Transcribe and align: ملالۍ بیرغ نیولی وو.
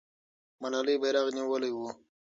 ملالۍ 0.61 0.95
بیرغ 1.01 1.27
نیولی 1.35 1.71
وو. 1.73 1.87